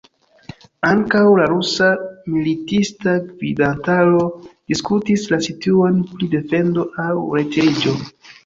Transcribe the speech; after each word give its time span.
Ankaŭ 0.91 1.25
la 1.39 1.43
rusa 1.51 1.89
militista 2.37 3.13
gvidantaro 3.27 4.25
diskutis 4.73 5.29
la 5.35 5.41
situon 5.51 6.03
pri 6.15 6.33
defendo 6.37 6.91
aŭ 7.09 7.13
retiriĝo. 7.41 7.99